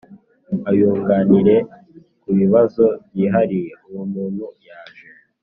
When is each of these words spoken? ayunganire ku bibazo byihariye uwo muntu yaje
ayunganire 0.69 1.55
ku 2.21 2.29
bibazo 2.39 2.85
byihariye 3.09 3.71
uwo 3.89 4.03
muntu 4.13 4.45
yaje 4.67 5.07